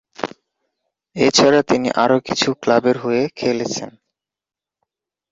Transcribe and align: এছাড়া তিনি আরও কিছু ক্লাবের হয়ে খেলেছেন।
এছাড়া 1.15 1.61
তিনি 1.61 1.89
আরও 2.03 2.17
কিছু 2.27 2.49
ক্লাবের 2.61 2.97
হয়ে 2.97 3.23
খেলেছেন। 3.35 3.91